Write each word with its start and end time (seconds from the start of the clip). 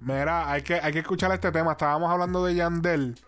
Mira, 0.00 0.50
hay 0.50 0.62
que, 0.62 0.74
hay 0.74 0.92
que 0.92 1.00
escuchar 1.00 1.32
este 1.32 1.50
tema. 1.50 1.72
Estábamos 1.72 2.10
hablando 2.10 2.44
de 2.44 2.54
Yandel. 2.54 3.18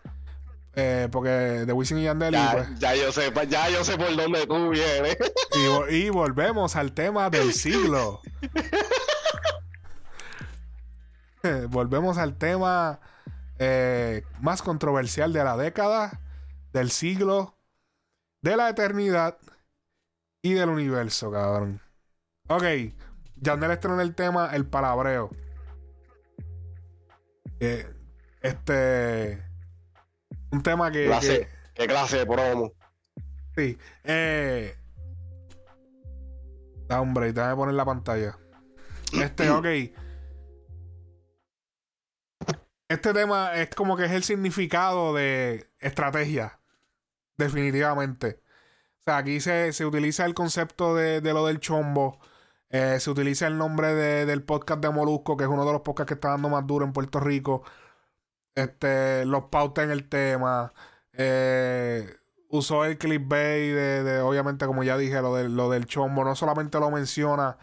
Eh, 0.74 1.08
porque 1.10 1.28
de 1.28 1.72
Wisin 1.72 1.98
y 1.98 2.04
Yandel. 2.04 2.32
Ya, 2.32 2.52
y, 2.52 2.52
pues, 2.52 2.78
ya 2.78 2.94
yo 2.94 3.12
sé, 3.12 3.32
ya 3.48 3.68
yo 3.70 3.84
sé 3.84 3.98
por 3.98 4.14
dónde 4.14 4.46
tú 4.46 4.70
vienes. 4.70 5.16
y 5.90 6.10
volvemos 6.10 6.76
al 6.76 6.92
tema 6.92 7.28
del 7.28 7.52
siglo. 7.52 8.20
volvemos 11.68 12.18
al 12.18 12.36
tema 12.36 13.00
eh, 13.58 14.24
más 14.40 14.62
controversial 14.62 15.32
de 15.32 15.44
la 15.44 15.56
década, 15.56 16.20
del 16.72 16.90
siglo, 16.90 17.56
de 18.42 18.56
la 18.56 18.68
eternidad 18.68 19.38
y 20.42 20.54
del 20.54 20.68
universo, 20.68 21.30
cabrón. 21.30 21.80
Ok, 22.48 22.64
Yandel 23.36 23.72
estrenó 23.72 24.00
el 24.00 24.14
tema 24.14 24.54
El 24.54 24.66
Palabreo. 24.66 25.30
Eh, 27.60 27.86
este. 28.42 29.42
Un 30.50 30.62
tema 30.62 30.90
que. 30.90 31.06
Clase, 31.06 31.40
que- 31.40 31.48
¿Qué 31.74 31.86
clase 31.86 32.18
de 32.18 32.26
promo? 32.26 32.72
Sí. 33.56 33.78
Eh. 34.04 34.76
Da 36.88 37.00
hombre, 37.00 37.32
déjame 37.32 37.56
poner 37.56 37.74
la 37.74 37.84
pantalla. 37.84 38.38
Este, 39.12 39.50
ok. 39.50 39.66
Este 42.88 43.12
tema 43.14 43.54
es 43.54 43.70
como 43.70 43.96
que 43.96 44.06
es 44.06 44.10
el 44.10 44.24
significado 44.24 45.14
de 45.14 45.68
estrategia. 45.78 46.58
Definitivamente. 47.36 48.40
O 48.98 49.02
sea, 49.04 49.18
aquí 49.18 49.40
se, 49.40 49.72
se 49.72 49.86
utiliza 49.86 50.26
el 50.26 50.34
concepto 50.34 50.94
de, 50.96 51.20
de 51.20 51.32
lo 51.32 51.46
del 51.46 51.60
chombo. 51.60 52.18
Eh, 52.70 53.00
se 53.00 53.10
utiliza 53.10 53.46
el 53.48 53.58
nombre 53.58 53.94
de- 53.94 54.26
del 54.26 54.42
podcast 54.44 54.80
de 54.82 54.90
Molusco, 54.90 55.36
que 55.36 55.44
es 55.44 55.50
uno 55.50 55.64
de 55.66 55.72
los 55.72 55.80
podcasts 55.82 56.08
que 56.08 56.14
está 56.14 56.30
dando 56.30 56.48
más 56.48 56.66
duro 56.66 56.84
en 56.84 56.92
Puerto 56.92 57.20
Rico. 57.20 57.62
Este, 58.54 59.24
los 59.26 59.44
pautas 59.44 59.84
en 59.84 59.90
el 59.90 60.08
tema. 60.08 60.72
Eh, 61.12 62.08
usó 62.48 62.84
el 62.84 62.98
clickbait 62.98 63.74
de, 63.74 64.04
de, 64.04 64.20
obviamente, 64.20 64.66
como 64.66 64.82
ya 64.84 64.96
dije, 64.98 65.20
lo 65.22 65.34
del, 65.34 65.56
lo 65.56 65.70
del 65.70 65.86
chombo. 65.86 66.24
No 66.24 66.34
solamente 66.36 66.78
lo 66.80 66.90
menciona, 66.90 67.58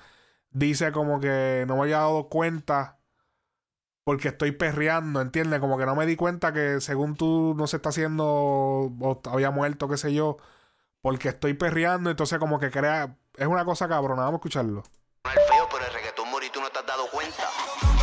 dice 0.51 0.91
como 0.91 1.19
que 1.19 1.65
no 1.67 1.75
me 1.77 1.83
había 1.83 1.99
dado 1.99 2.29
cuenta 2.29 2.99
porque 4.03 4.29
estoy 4.29 4.51
perreando, 4.53 5.21
¿entiendes? 5.21 5.59
Como 5.59 5.77
que 5.77 5.85
no 5.85 5.95
me 5.95 6.05
di 6.05 6.15
cuenta 6.15 6.53
que 6.53 6.79
según 6.81 7.15
tú 7.15 7.53
no 7.57 7.67
se 7.67 7.77
está 7.77 7.89
haciendo 7.89 8.25
o 8.27 9.21
había 9.31 9.51
muerto, 9.51 9.89
qué 9.89 9.97
sé 9.97 10.13
yo, 10.13 10.37
porque 11.01 11.29
estoy 11.29 11.53
perreando, 11.55 12.09
entonces 12.11 12.39
como 12.39 12.59
que 12.59 12.71
crea... 12.71 13.17
Es 13.35 13.47
una 13.47 13.65
cosa 13.65 13.87
cabrona, 13.89 14.23
vamos 14.23 14.35
a 14.35 14.37
escucharlo. 14.37 14.83
El 15.33 15.39
feo, 15.53 15.67
pero 15.71 15.85
el 15.85 15.93
reggaetón 15.93 16.29
mori, 16.31 16.49
tú 16.49 16.61
no 16.61 16.69
te 16.69 16.79
has 16.79 16.85
dado 16.85 17.09
cuenta. 17.11 17.43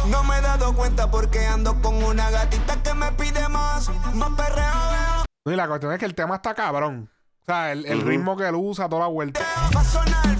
No 0.06 0.22
me 0.25 0.39
he 0.39 0.41
dado 0.42 0.75
cuenta 0.75 1.11
porque 1.11 1.47
ando 1.47 1.81
con 1.81 2.03
una 2.03 2.31
gatita 2.31 2.83
que 2.83 2.92
me 2.94 3.11
pide 3.12 3.48
más, 3.48 3.89
más 4.14 4.31
perreo. 4.33 5.25
No, 5.47 5.53
y 5.53 5.56
la 5.56 5.66
cuestión 5.66 5.92
es 5.92 5.98
que 5.98 6.05
el 6.06 6.14
tema 6.14 6.36
está 6.36 6.55
cabrón. 6.55 7.11
O 7.42 7.44
sea, 7.47 7.72
el, 7.72 7.86
el 7.86 8.03
ritmo 8.03 8.36
que 8.36 8.47
él 8.48 8.55
usa, 8.55 8.89
toda 8.89 9.03
la 9.03 9.08
vuelta. 9.08 9.41
Va 9.75 9.81
a 9.81 9.84
sonar 9.84 10.39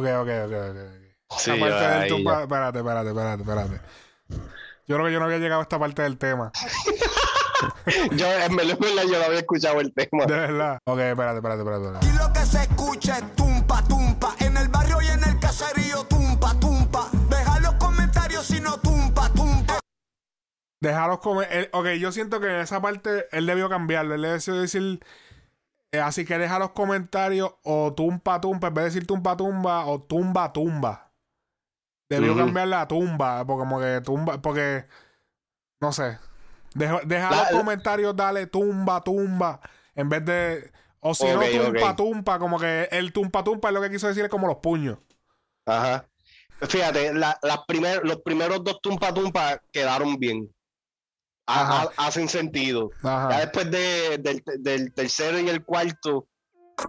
Ok, 0.00 0.06
ok, 0.06 0.28
ok, 0.46 0.52
ok. 0.52 0.76
ok. 0.76 1.38
Sí, 1.38 1.50
Esta 1.52 1.60
parte 1.60 1.88
del 2.00 2.08
tumba- 2.08 2.36
ya. 2.38 2.42
Espérate, 2.42 2.78
espérate, 2.78 3.08
espérate, 3.10 3.42
espérate. 3.42 3.80
Yo 4.86 4.96
creo 4.96 5.06
que 5.06 5.12
yo 5.12 5.18
no 5.20 5.26
había 5.26 5.38
llegado 5.38 5.60
a 5.60 5.62
esta 5.62 5.78
parte 5.78 6.02
del 6.02 6.18
tema. 6.18 6.50
Yo, 8.12 8.26
en 8.32 8.56
verdad, 8.56 8.78
yo 8.80 9.18
no 9.18 9.24
había 9.26 9.40
escuchado 9.40 9.80
el 9.80 9.92
tema. 9.92 10.24
De 10.24 10.32
verdad. 10.34 10.78
Ok, 10.86 10.98
espérate, 11.00 11.36
espérate, 11.36 11.60
espérate. 11.60 11.84
espérate. 11.84 12.06
Aquí 12.06 12.16
lo 12.18 12.32
que 12.32 12.40
se 12.46 12.62
escucha 12.62 13.18
es 13.18 13.36
tumpa, 13.36 13.84
tumpa. 13.86 14.34
En 14.38 14.56
el 14.56 14.68
barrio 14.68 14.96
y 15.02 15.08
en 15.08 15.22
el 15.24 15.38
caserío, 15.38 16.04
tumpa, 16.04 16.58
tumpa. 16.58 17.08
Deja 17.28 17.60
los 17.60 17.74
comentarios 17.74 18.46
si 18.46 18.60
no 18.62 18.78
tumpa, 18.80 19.28
tumpa. 19.34 19.78
Dejaros 20.80 21.18
comer. 21.20 21.68
ok, 21.74 21.86
yo 21.98 22.12
siento 22.12 22.40
que 22.40 22.46
en 22.46 22.60
esa 22.60 22.80
parte 22.80 23.26
él 23.32 23.44
debió 23.44 23.68
cambiarlo. 23.68 24.14
Él 24.14 24.22
debió 24.22 24.54
decir. 24.60 25.00
Eh, 25.92 26.00
así 26.00 26.24
que 26.24 26.38
deja 26.38 26.58
los 26.58 26.70
comentarios 26.70 27.54
o 27.62 27.92
tumpa 27.94 28.40
tumpa. 28.40 28.68
En 28.68 28.74
vez 28.74 28.84
de 28.84 28.90
decir 28.90 29.06
tumpa 29.06 29.36
tumba 29.36 29.86
o 29.86 30.00
tumba 30.02 30.52
tumba. 30.52 31.12
Debió 32.08 32.36
cambiar 32.36 32.68
la 32.68 32.88
tumba. 32.88 33.44
Porque 33.44 33.58
como 33.60 33.80
que 33.80 34.00
tumba. 34.00 34.40
Porque. 34.42 34.84
No 35.80 35.92
sé. 35.92 36.18
Deja, 36.74 37.00
deja 37.04 37.30
La- 37.30 37.36
los 37.42 37.52
la- 37.52 37.58
comentarios, 37.58 38.14
dale 38.16 38.46
tumba 38.46 39.00
tumba. 39.02 39.60
En 39.94 40.08
vez 40.08 40.24
de. 40.24 40.72
O 41.00 41.14
si 41.14 41.24
no, 41.24 41.40
tumpa 41.40 41.90
ok. 41.90 41.96
tumpa. 41.96 42.38
Como 42.38 42.58
que 42.58 42.88
el 42.92 43.12
tumpa 43.12 43.42
tumpa 43.42 43.68
es 43.68 43.74
lo 43.74 43.80
que 43.80 43.90
quiso 43.90 44.06
decir 44.08 44.24
es 44.24 44.30
como 44.30 44.46
los 44.46 44.56
puños. 44.58 44.98
Ajá. 45.66 46.06
Fíjate, 46.68 47.14
la- 47.14 47.38
primer- 47.66 48.04
los 48.04 48.18
primeros 48.22 48.62
dos 48.62 48.80
tumpa 48.82 49.14
tumpa 49.14 49.60
quedaron 49.72 50.16
bien. 50.18 50.52
Ha- 51.52 51.62
Ajá. 51.62 51.90
ha- 51.96 52.06
hacen 52.06 52.28
sentido. 52.28 52.90
Ya 53.02 53.40
después 53.40 53.70
de- 53.70 54.18
del, 54.18 54.42
del 54.60 54.92
tercero 54.94 55.38
y 55.40 55.48
el 55.48 55.64
cuarto, 55.64 56.28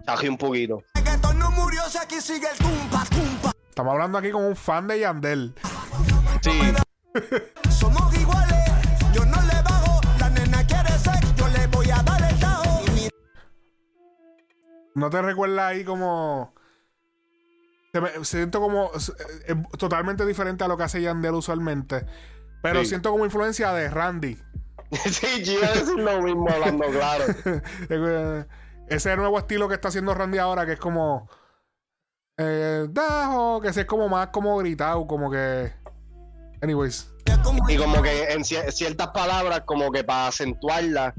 bajé 0.06 0.28
un 0.28 0.38
poquito. 0.38 0.78
Estamos 3.68 3.92
hablando 3.92 4.18
aquí 4.18 4.30
con 4.30 4.44
un 4.44 4.54
fan 4.56 4.86
de 4.86 5.00
Yandel. 5.00 5.54
Sí. 6.42 6.50
Somos 7.70 8.14
iguales, 8.18 8.70
yo 9.14 9.24
no 9.24 9.40
le 9.42 9.62
bajo. 9.62 10.00
La 10.20 10.30
nena 10.30 10.64
quiere 10.66 10.90
sex, 10.98 11.34
yo 11.36 11.48
le 11.48 11.66
voy 11.68 11.90
a 11.90 12.02
dar 12.02 12.22
el 12.30 12.38
tajo. 12.38 12.80
¿No 14.94 15.10
te 15.10 15.22
recuerda 15.22 15.68
ahí 15.68 15.84
como... 15.84 16.54
Se 17.92 18.00
me- 18.00 18.24
siento 18.24 18.60
como... 18.60 18.90
es- 18.94 19.12
es 19.46 19.56
totalmente 19.78 20.24
diferente 20.26 20.64
a 20.64 20.68
lo 20.68 20.76
que 20.76 20.84
hace 20.84 21.02
Yandel 21.02 21.34
usualmente. 21.34 22.06
Pero 22.62 22.80
Sí. 22.80 22.86
siento 22.86 23.10
como 23.10 23.24
influencia 23.24 23.72
de 23.72 23.90
Randy. 23.90 24.38
sí, 24.92 25.42
yo 25.44 25.52
iba 25.54 25.66
a 25.66 25.72
decir 25.72 25.98
lo 25.98 26.22
mismo 26.22 26.48
hablando 26.48 26.86
claro. 26.86 27.24
Ese 28.88 29.16
nuevo 29.16 29.38
estilo 29.38 29.68
que 29.68 29.74
está 29.74 29.88
haciendo 29.88 30.14
Randy 30.14 30.38
ahora, 30.38 30.66
que 30.66 30.72
es 30.72 30.80
como... 30.80 31.28
Eh, 32.38 32.86
Dajo, 32.90 33.60
que 33.60 33.68
es 33.68 33.84
como 33.86 34.08
más 34.08 34.28
como 34.28 34.56
gritado, 34.58 35.06
como 35.06 35.30
que... 35.30 35.72
Anyways. 36.62 37.10
Y 37.68 37.76
como 37.76 38.02
que 38.02 38.32
en 38.32 38.40
cier- 38.42 38.70
ciertas 38.70 39.08
palabras, 39.08 39.62
como 39.64 39.90
que 39.90 40.04
para 40.04 40.28
acentuarlas, 40.28 41.14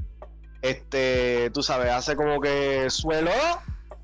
este, 0.62 1.50
tú 1.52 1.62
sabes, 1.62 1.90
hace 1.92 2.16
como 2.16 2.40
que 2.40 2.88
suelo. 2.90 3.30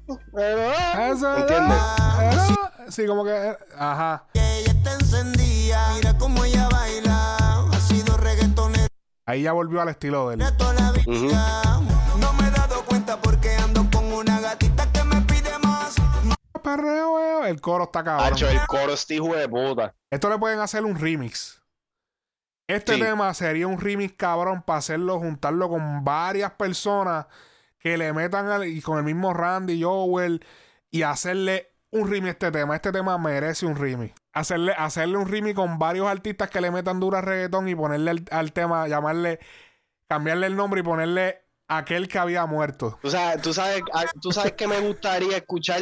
Eso, 0.08 1.36
¿Entiendes? 1.38 1.78
Sí, 2.88 3.06
como 3.06 3.24
que... 3.24 3.30
eh, 3.50 3.56
Ajá. 3.78 4.26
Está 4.80 4.94
encendida. 4.94 5.94
Mira 5.94 6.16
cómo 6.18 6.44
ella 6.44 6.68
baila. 6.70 7.36
Ha 7.72 7.80
sido 7.80 8.16
reggaetonera 8.16 8.86
Ahí 9.26 9.42
ya 9.42 9.52
volvió 9.52 9.80
al 9.80 9.88
estilo 9.90 10.28
de 10.28 10.34
él. 10.34 10.40
la 10.40 10.50
vida. 10.92 11.80
No 12.18 12.32
me 12.34 12.48
he 12.48 12.50
dado 12.50 12.84
cuenta 12.84 13.20
porque 13.20 13.54
ando 13.56 13.86
con 13.92 14.12
una 14.12 14.40
gatita 14.40 14.90
que 14.92 15.04
me 15.04 15.20
pide 15.22 15.56
más. 15.62 15.94
Perreo, 16.62 17.44
eh, 17.44 17.50
El 17.50 17.60
coro 17.60 17.84
está 17.84 18.02
cabrón. 18.04 18.32
Hacho, 18.32 18.48
el 18.48 18.60
coro 18.66 18.92
este 18.92 19.14
hijo 19.16 19.34
de 19.34 19.48
puta. 19.48 19.94
Esto 20.10 20.28
le 20.28 20.38
pueden 20.38 20.58
hacer 20.60 20.84
un 20.84 20.98
remix. 20.98 21.60
Este 22.68 22.94
Sí. 22.94 23.00
tema 23.00 23.32
sería 23.34 23.66
un 23.66 23.80
remix 23.80 24.14
cabrón 24.16 24.62
para 24.62 24.78
hacerlo, 24.78 25.18
juntarlo 25.18 25.68
con 25.68 26.04
varias 26.04 26.52
personas 26.52 27.26
que 27.78 27.96
le 27.96 28.12
metan 28.12 28.48
al, 28.48 28.66
y 28.68 28.80
con 28.82 28.98
el 28.98 29.04
mismo 29.04 29.32
Randy, 29.34 29.82
Joel 29.82 30.44
y 30.90 31.02
hacerle 31.02 31.72
un 31.90 32.08
remix 32.08 32.26
a 32.28 32.30
este 32.32 32.50
tema. 32.52 32.76
Este 32.76 32.92
tema 32.92 33.16
merece 33.18 33.66
un 33.66 33.74
remix. 33.76 34.14
Hacerle, 34.32 34.72
hacerle 34.72 35.16
un 35.16 35.28
remix 35.28 35.56
con 35.56 35.78
varios 35.78 36.06
artistas 36.06 36.50
que 36.50 36.60
le 36.60 36.70
metan 36.70 37.00
dura 37.00 37.20
reggaetón 37.20 37.68
y 37.68 37.74
ponerle 37.74 38.10
al, 38.12 38.24
al 38.30 38.52
tema, 38.52 38.86
llamarle, 38.86 39.40
cambiarle 40.06 40.46
el 40.46 40.56
nombre 40.56 40.80
y 40.80 40.84
ponerle 40.84 41.42
aquel 41.70 42.08
que 42.08 42.18
había 42.18 42.44
muerto. 42.46 42.98
Tú 43.00 43.10
sabes, 43.10 43.42
tú 43.42 43.52
sabes, 43.52 43.82
ah, 43.92 44.04
tú 44.20 44.32
sabes 44.32 44.52
que 44.52 44.66
me 44.66 44.80
gustaría 44.80 45.36
escuchar, 45.36 45.80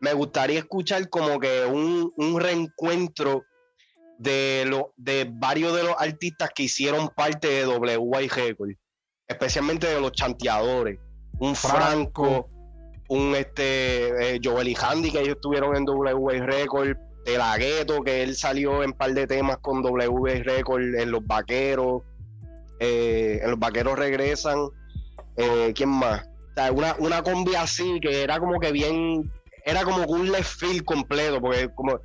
me 0.00 0.12
gustaría 0.12 0.60
escuchar 0.60 1.08
como 1.08 1.38
que 1.40 1.66
un, 1.66 2.12
un 2.16 2.40
reencuentro 2.40 3.44
de 4.18 4.64
lo, 4.66 4.92
de 4.96 5.28
varios 5.30 5.74
de 5.74 5.82
los 5.84 5.94
artistas 5.98 6.50
que 6.54 6.64
hicieron 6.64 7.08
parte 7.08 7.48
de 7.48 7.66
WY 7.66 8.28
Record, 8.28 8.70
especialmente 9.26 9.88
de 9.88 10.00
los 10.00 10.12
chanteadores, 10.12 10.98
un 11.38 11.54
Franco. 11.54 12.24
Franco, 12.24 12.50
un 13.08 13.34
este 13.34 14.34
eh, 14.34 14.40
Joel 14.42 14.68
y 14.68 14.76
Handy 14.78 15.10
que 15.10 15.20
ellos 15.20 15.36
estuvieron 15.36 15.74
en 15.74 15.84
WY 15.88 16.40
Record, 16.40 16.96
de 17.28 17.38
la 17.38 17.58
Gueto 17.58 18.02
que 18.02 18.22
él 18.22 18.34
salió 18.34 18.82
en 18.82 18.92
par 18.92 19.12
de 19.12 19.26
temas 19.26 19.58
con 19.58 19.84
WY 19.84 20.42
Record, 20.42 20.94
en 20.94 21.10
los 21.10 21.26
Vaqueros, 21.26 22.02
eh, 22.80 23.40
en 23.42 23.50
los 23.50 23.58
Vaqueros 23.58 23.98
regresan, 23.98 24.58
eh, 25.36 25.72
¿quién 25.74 25.90
más? 25.90 26.26
Una, 26.72 26.96
una 26.98 27.22
combi 27.22 27.54
así 27.54 28.00
que 28.00 28.22
era 28.22 28.40
como 28.40 28.58
que 28.58 28.72
bien, 28.72 29.30
era 29.64 29.84
como 29.84 30.04
un 30.06 30.32
left 30.32 30.58
field 30.58 30.84
completo, 30.84 31.40
porque 31.40 31.68
como 31.74 32.00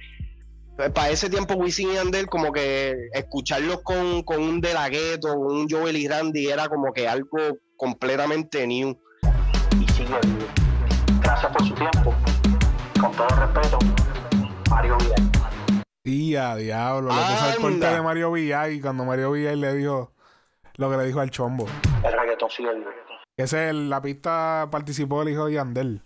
para 0.94 1.10
ese 1.10 1.30
tiempo 1.30 1.54
Wisin 1.56 1.94
y 1.94 1.98
Andel 1.98 2.28
como 2.28 2.52
que 2.52 2.96
escucharlos 3.14 3.82
con, 3.82 4.24
con 4.24 4.42
un 4.42 4.60
De 4.60 4.74
La 4.74 4.90
Ghetto, 4.90 5.34
un 5.34 5.68
Joel 5.70 5.96
y 5.96 6.08
Randy 6.08 6.48
era 6.48 6.68
como 6.68 6.92
que 6.92 7.08
algo 7.08 7.38
completamente 7.78 8.68
new. 8.68 8.98
y 9.80 9.92
sigue. 9.94 10.16
Gracias 11.22 11.52
por 11.52 11.68
su 11.68 11.74
tiempo. 11.76 12.14
Con 13.00 13.12
todo 13.12 13.28
respeto, 13.28 13.80
Mario 14.70 14.98
Vidal. 14.98 15.32
Y 16.04 16.36
a 16.36 16.56
diablo, 16.56 17.10
le 17.10 17.16
puso 17.16 17.50
el 17.50 17.62
corte 17.62 17.96
de 17.96 18.02
Mario 18.02 18.32
Villay 18.32 18.82
cuando 18.82 19.06
Mario 19.06 19.32
Villay 19.32 19.56
le 19.56 19.74
dijo 19.74 20.12
lo 20.76 20.92
que 20.92 20.98
le 20.98 21.06
dijo 21.06 21.20
al 21.22 21.30
chombo. 21.30 21.66
El 22.04 22.12
reggaetón 22.14 22.50
sigue 22.50 22.74
vivo. 22.74 22.90
Ese 23.38 23.70
es 23.70 23.76
la 23.76 24.02
pista 24.02 24.68
participó 24.70 25.22
el 25.22 25.30
hijo 25.30 25.46
de 25.46 25.54
Yandel. 25.54 26.02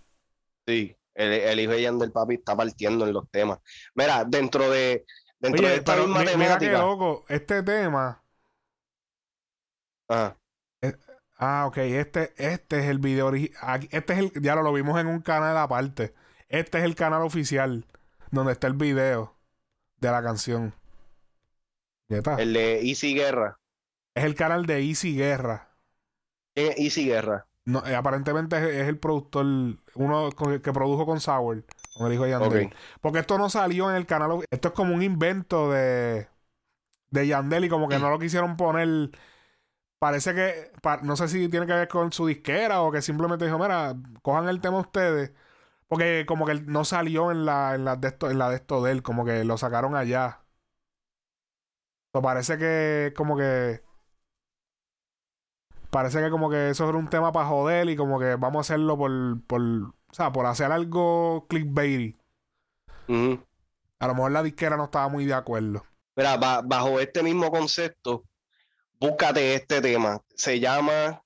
Sí, 0.67 0.95
el, 1.15 1.33
el 1.33 1.59
hijo 1.59 1.71
de 1.71 1.81
Yandel 1.81 2.11
Papi 2.11 2.35
está 2.35 2.55
partiendo 2.55 3.07
en 3.07 3.13
los 3.13 3.29
temas. 3.31 3.59
Mira, 3.95 4.23
dentro 4.23 4.69
de, 4.69 5.05
dentro 5.39 5.61
de 5.61 5.67
Oye, 5.67 5.75
esta 5.77 5.93
pero 5.95 6.07
misma 6.07 6.23
mi- 6.31 6.37
mira 6.37 6.57
qué 6.57 6.71
loco, 6.71 7.25
este 7.27 7.63
tema, 7.63 8.21
Ajá. 10.09 10.37
ah, 11.37 11.65
ok, 11.67 11.77
este, 11.77 12.33
este 12.37 12.79
es 12.79 12.85
el 12.85 12.99
video 12.99 13.27
original, 13.27 13.87
este 13.91 14.13
es 14.13 14.19
el, 14.19 14.31
ya 14.41 14.55
lo, 14.55 14.61
lo 14.61 14.71
vimos 14.73 14.99
en 14.99 15.07
un 15.07 15.21
canal 15.21 15.57
aparte, 15.57 16.13
este 16.49 16.77
es 16.77 16.83
el 16.85 16.95
canal 16.95 17.23
oficial 17.23 17.85
donde 18.31 18.53
está 18.53 18.67
el 18.67 18.73
video 18.73 19.35
de 19.99 20.11
la 20.11 20.23
canción. 20.23 20.73
Ya 22.09 22.17
está. 22.17 22.35
el 22.35 22.53
de 22.53 22.81
Easy 22.87 23.13
Guerra. 23.13 23.59
Es 24.15 24.23
el 24.23 24.35
canal 24.35 24.65
de 24.65 24.79
Easy 24.79 25.15
Guerra. 25.15 25.69
¿Quién 26.53 26.71
es 26.71 26.77
Easy 26.79 27.05
Guerra? 27.05 27.47
No, 27.65 27.85
eh, 27.85 27.95
aparentemente 27.95 28.55
es, 28.57 28.63
es 28.63 28.87
el 28.87 28.97
productor, 28.97 29.45
uno 29.95 30.29
que 30.63 30.71
produjo 30.71 31.05
con 31.05 31.19
Sour, 31.19 31.65
con 31.97 32.07
el 32.07 32.13
hijo 32.13 32.23
de 32.23 32.29
Yandel. 32.31 32.73
Porque 33.01 33.19
esto 33.19 33.37
no 33.37 33.49
salió 33.49 33.89
en 33.89 33.97
el 33.97 34.05
canal. 34.05 34.39
Esto 34.49 34.69
es 34.69 34.73
como 34.73 34.95
un 34.95 35.03
invento 35.03 35.69
de, 35.69 36.27
de 37.11 37.27
Yandel 37.27 37.65
y 37.65 37.69
como 37.69 37.89
que 37.89 37.99
no 37.99 38.09
lo 38.09 38.19
quisieron 38.19 38.57
poner. 38.57 39.11
Parece 39.99 40.35
que, 40.35 40.71
pa- 40.81 41.01
no 41.03 41.15
sé 41.17 41.27
si 41.27 41.49
tiene 41.49 41.65
que 41.65 41.73
ver 41.73 41.87
con 41.87 42.11
su 42.13 42.27
disquera 42.27 42.81
o 42.81 42.91
que 42.91 43.01
simplemente 43.01 43.45
dijo, 43.45 43.59
mira, 43.59 43.95
cojan 44.21 44.47
el 44.47 44.61
tema 44.61 44.79
ustedes. 44.79 45.31
Porque 45.87 46.25
como 46.27 46.45
que 46.45 46.55
no 46.55 46.83
salió 46.85 47.31
en 47.31 47.45
la, 47.45 47.75
en 47.75 47.85
la 47.85 47.95
de 47.95 48.09
esto, 48.09 48.29
en 48.29 48.39
la 48.39 48.49
de 48.49 48.57
esto 48.57 48.83
de 48.83 48.91
él, 48.91 49.03
como 49.03 49.25
que 49.25 49.43
lo 49.43 49.57
sacaron 49.57 49.95
allá. 49.95 50.41
So, 52.13 52.21
parece 52.21 52.57
que 52.57 53.13
como 53.15 53.37
que 53.37 53.81
parece 55.89 56.21
que 56.21 56.29
como 56.29 56.49
que 56.49 56.69
eso 56.69 56.87
era 56.87 56.97
un 56.97 57.09
tema 57.09 57.31
para 57.31 57.47
joder 57.47 57.89
y 57.89 57.95
como 57.95 58.19
que 58.19 58.35
vamos 58.35 58.57
a 58.57 58.61
hacerlo 58.73 58.97
por, 58.97 59.41
por 59.43 59.61
o 59.61 60.13
sea, 60.13 60.31
por 60.31 60.45
hacer 60.45 60.71
algo 60.71 61.45
clickbaity. 61.49 62.17
A 63.99 64.07
lo 64.07 64.15
mejor 64.15 64.31
la 64.31 64.43
disquera 64.43 64.77
no 64.77 64.85
estaba 64.85 65.07
muy 65.07 65.25
de 65.25 65.33
acuerdo. 65.33 65.85
Mira, 66.15 66.37
ba- 66.37 66.61
bajo 66.63 66.99
este 66.99 67.23
mismo 67.23 67.49
concepto, 67.51 68.23
búscate 68.99 69.55
este 69.55 69.81
tema. 69.81 70.21
Se 70.35 70.59
llama, 70.59 71.21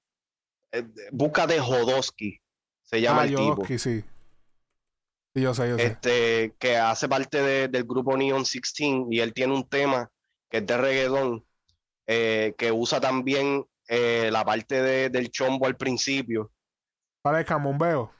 eh, 0.71 0.85
búscate 1.11 1.59
Jodosky. 1.59 2.39
Se 2.83 3.01
llama 3.01 3.21
ah, 3.21 3.25
el 3.25 3.29
tipo. 3.35 3.43
Yodoski, 3.55 3.79
sí. 3.79 4.03
Sí, 5.33 5.41
yo 5.41 5.53
sé, 5.53 5.69
yo 5.69 5.77
sé. 5.77 5.85
este, 5.85 6.55
que 6.59 6.77
hace 6.77 7.07
parte 7.07 7.41
de- 7.41 7.67
del 7.69 7.83
grupo 7.85 8.17
Neon 8.17 8.43
16 8.43 9.05
y 9.09 9.19
él 9.21 9.33
tiene 9.33 9.53
un 9.53 9.67
tema 9.67 10.09
que 10.49 10.57
es 10.57 10.65
de 10.67 10.77
reggaetón, 10.77 11.45
eh, 12.07 12.53
que 12.57 12.71
usa 12.71 12.99
también 12.99 13.65
eh, 13.87 14.29
la 14.31 14.45
parte 14.45 14.81
de- 14.81 15.09
del 15.09 15.29
chombo 15.31 15.65
al 15.67 15.75
principio, 15.75 16.51
¿Cuál 17.23 17.39
es 17.41 17.45
Cambombeo? 17.45 18.11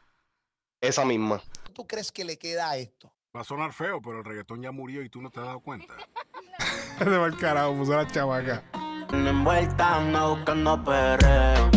esa 0.82 1.06
misma. 1.06 1.42
¿Tú 1.74 1.88
crees 1.88 2.12
que 2.12 2.24
le 2.26 2.38
queda 2.38 2.70
a 2.72 2.78
esto? 2.78 3.14
Va 3.36 3.42
a 3.42 3.44
sonar 3.46 3.72
feo, 3.72 4.02
pero 4.02 4.20
el 4.20 4.26
reggaetón 4.26 4.62
ya 4.62 4.72
murió 4.72 5.02
y 5.02 5.10
tú 5.10 5.22
no 5.22 5.30
te 5.30 5.40
has 5.40 5.46
dado 5.46 5.60
cuenta. 5.62 5.94
Se 7.00 7.06
va 7.06 7.28
el 7.28 7.38
carajo, 7.38 7.74
puso 7.76 7.96
la 7.96 8.06
chamaca. 8.08 8.64
envuelta, 9.14 9.98
anda 9.98 10.26
buscando 10.28 10.84
perreo. 10.84 11.72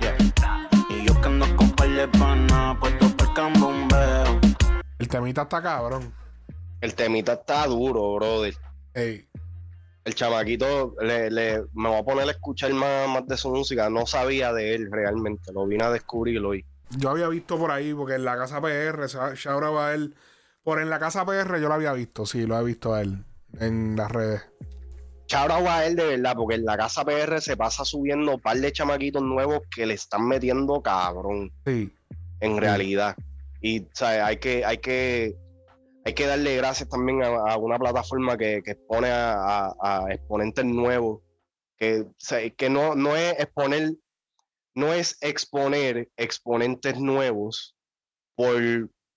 Yeah. 0.00 0.16
Y 0.90 1.06
yo 1.06 1.18
que 1.20 1.26
ando 1.26 1.56
con 1.56 1.70
par 1.72 1.88
de 1.88 2.08
pana. 2.08 2.78
El 2.82 2.98
temita 5.16 5.42
está 5.42 5.62
cabrón. 5.62 6.12
El 6.80 6.94
temita 6.94 7.34
está 7.34 7.66
duro, 7.66 8.14
brother. 8.14 8.54
Ey, 8.94 9.26
El 10.04 10.14
chamaquito, 10.14 10.94
le, 11.00 11.30
le- 11.30 11.62
me 11.74 11.88
voy 11.88 11.98
a 11.98 12.04
poner 12.04 12.28
a 12.28 12.30
escuchar 12.30 12.72
más, 12.72 13.08
más 13.08 13.26
de 13.26 13.36
su 13.36 13.50
música. 13.50 13.90
No 13.90 14.06
sabía 14.06 14.52
de 14.52 14.74
él 14.74 14.88
realmente, 14.90 15.52
lo 15.52 15.66
vine 15.66 15.84
a 15.84 15.90
descubrir 15.90 16.38
hoy. 16.44 16.64
yo 16.90 17.10
había 17.10 17.28
visto 17.28 17.58
por 17.58 17.70
ahí, 17.72 17.92
porque 17.94 18.14
en 18.14 18.24
la 18.24 18.36
casa 18.36 18.60
PR, 18.60 19.08
se 19.08 19.18
shout 19.36 19.62
out 19.64 19.78
a 19.78 19.94
él. 19.94 20.14
Por 20.62 20.80
en 20.80 20.90
la 20.90 20.98
casa 20.98 21.24
PR 21.24 21.60
yo 21.60 21.68
lo 21.68 21.74
había 21.74 21.92
visto, 21.92 22.26
sí, 22.26 22.46
lo 22.46 22.58
he 22.60 22.64
visto 22.64 22.92
a 22.94 23.00
él 23.02 23.24
en 23.58 23.96
las 23.96 24.10
redes. 24.10 24.42
Out 25.34 25.50
a 25.50 25.84
él 25.86 25.96
de 25.96 26.04
verdad, 26.06 26.34
porque 26.36 26.54
en 26.54 26.64
la 26.64 26.76
casa 26.76 27.04
PR 27.04 27.40
se 27.40 27.56
pasa 27.56 27.84
subiendo 27.84 28.34
un 28.36 28.40
par 28.40 28.56
de 28.58 28.70
chamaquitos 28.72 29.22
nuevos 29.22 29.60
que 29.74 29.86
le 29.86 29.94
están 29.94 30.26
metiendo 30.28 30.80
cabrón. 30.82 31.50
Sí. 31.66 31.92
en 32.40 32.56
realidad. 32.58 33.16
Y 33.60 33.80
o 33.82 33.88
sea, 33.94 34.26
hay 34.26 34.36
que, 34.38 34.64
hay 34.64 34.78
que, 34.78 35.34
hay 36.04 36.12
que 36.14 36.26
darle 36.26 36.56
gracias 36.56 36.88
también 36.88 37.22
a, 37.22 37.28
a 37.52 37.56
una 37.56 37.78
plataforma 37.78 38.36
que, 38.36 38.62
que 38.64 38.72
expone 38.72 39.08
a, 39.10 39.34
a- 39.34 39.74
a 39.80 40.12
exponentes 40.12 40.64
nuevos, 40.64 41.22
que, 41.78 42.00
o 42.02 42.14
sea, 42.18 42.48
que 42.50 42.70
no, 42.70 42.94
no 42.94 43.16
es 43.16 43.32
exponer, 43.38 43.92
no 44.74 44.92
es 44.92 45.16
exponer 45.20 46.08
exponentes 46.16 46.98
nuevos 47.00 47.74
por, 48.36 48.56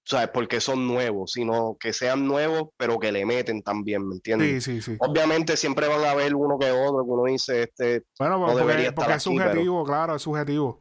¿sabes? 0.06 0.30
porque 0.34 0.60
son 0.62 0.88
nuevos, 0.88 1.34
sino 1.34 1.78
que 1.80 1.94
sean 1.94 2.26
nuevos, 2.26 2.70
pero 2.78 2.98
que 2.98 3.12
le 3.12 3.26
meten 3.26 3.62
también, 3.62 4.08
¿me 4.08 4.16
entiendes? 4.16 4.64
Sí, 4.64 4.82
sí, 4.82 4.92
sí. 4.94 4.98
Obviamente 5.00 5.58
siempre 5.58 5.88
van 5.88 6.04
a 6.06 6.12
haber 6.12 6.34
uno 6.34 6.58
que 6.58 6.72
otro 6.72 7.04
que 7.06 7.12
uno 7.12 7.26
dice, 7.26 7.64
este, 7.64 8.04
Bueno, 8.18 8.40
no 8.40 8.46
porque, 8.48 8.60
debería 8.62 8.90
estar 8.90 8.96
porque 8.96 9.12
es 9.18 9.28
aquí, 9.28 9.36
subjetivo, 9.38 9.84
claro, 9.86 10.16
es 10.16 10.22
subjetivo. 10.22 10.80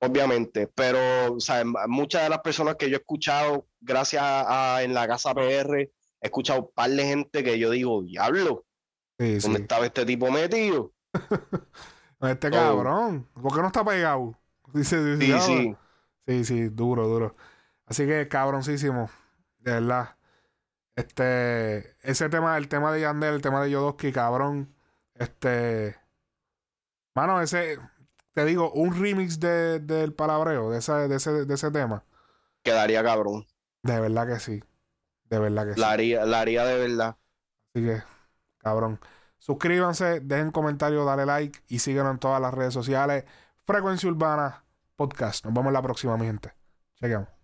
Obviamente, 0.00 0.68
pero 0.68 1.34
o 1.34 1.40
sea, 1.40 1.64
muchas 1.88 2.22
de 2.22 2.28
las 2.28 2.38
personas 2.40 2.76
que 2.76 2.88
yo 2.88 2.96
he 2.96 3.00
escuchado, 3.00 3.66
gracias 3.80 4.22
a, 4.22 4.76
a 4.76 4.82
en 4.84 4.94
la 4.94 5.08
casa 5.08 5.34
PR, 5.34 5.76
he 5.80 5.90
escuchado 6.20 6.60
un 6.62 6.70
par 6.74 6.90
de 6.90 7.04
gente 7.04 7.42
que 7.42 7.58
yo 7.58 7.70
digo, 7.70 8.02
diablo, 8.02 8.64
Sí, 9.18 9.38
¿dónde 9.38 9.58
sí. 9.58 9.62
estaba 9.62 9.86
este 9.86 10.06
tipo 10.06 10.30
metido? 10.30 10.92
Este 12.20 12.48
Oh. 12.48 12.50
cabrón. 12.50 13.28
¿Por 13.40 13.54
qué 13.54 13.60
no 13.60 13.66
está 13.68 13.84
pegado? 13.84 14.36
Dice, 14.74 15.02
dice, 15.04 15.24
Sí, 15.26 15.32
"Ah, 15.32 15.40
sí. 15.40 15.76
Sí, 16.26 16.44
sí, 16.44 16.68
duro, 16.68 17.06
duro. 17.08 17.36
Así 17.86 18.06
que 18.06 18.26
cabroncísimo. 18.28 19.08
De 19.58 19.72
verdad. 19.72 20.16
Este. 20.96 21.96
Ese 22.02 22.28
tema, 22.28 22.56
el 22.58 22.68
tema 22.68 22.92
de 22.92 23.00
Yandel, 23.02 23.34
el 23.34 23.40
tema 23.42 23.62
de 23.62 23.70
Yodoski, 23.70 24.12
cabrón. 24.12 24.74
Este. 25.14 25.96
Mano, 27.14 27.40
ese. 27.40 27.78
Te 28.38 28.44
digo, 28.44 28.70
un 28.70 28.94
remix 28.96 29.40
de, 29.40 29.80
del 29.80 30.12
palabreo, 30.12 30.70
de 30.70 30.78
ese, 30.78 30.92
de, 30.92 31.16
ese, 31.16 31.44
de 31.44 31.52
ese 31.52 31.72
tema. 31.72 32.04
Quedaría 32.62 33.02
cabrón. 33.02 33.48
De 33.82 33.98
verdad 33.98 34.28
que 34.28 34.38
sí. 34.38 34.62
De 35.24 35.40
verdad 35.40 35.66
que 35.66 35.74
sí. 35.74 35.80
La 35.80 35.90
haría, 35.90 36.24
la 36.24 36.42
haría 36.42 36.64
de 36.64 36.78
verdad. 36.78 37.16
Así 37.74 37.84
que, 37.84 38.00
cabrón. 38.58 39.00
Suscríbanse, 39.38 40.20
dejen 40.20 40.52
comentarios, 40.52 41.04
dale 41.04 41.26
like 41.26 41.58
y 41.66 41.80
síganos 41.80 42.12
en 42.12 42.20
todas 42.20 42.40
las 42.40 42.54
redes 42.54 42.74
sociales. 42.74 43.24
Frecuencia 43.64 44.08
Urbana 44.08 44.62
Podcast. 44.94 45.44
Nos 45.44 45.52
vemos 45.52 45.72
la 45.72 45.82
próxima, 45.82 46.16
mi 46.16 46.26
gente. 46.26 46.52
Chequeamos. 46.94 47.37